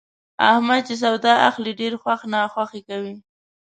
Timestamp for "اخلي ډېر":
1.49-1.93